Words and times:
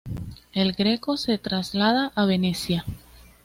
El 0.53 0.73
Greco 0.73 1.15
se 1.15 1.37
traslada 1.37 2.11
a 2.15 2.25
Venecia. 2.25 2.83